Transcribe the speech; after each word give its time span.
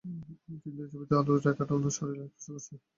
কিন্তু, 0.43 0.77
এই 0.77 0.91
ছবিতে 0.91 1.13
আলোর 1.19 1.39
রেখাটা 1.45 1.73
উনার 1.77 1.93
শরীর 1.97 2.17
স্পর্শ 2.35 2.67
করছে! 2.67 2.73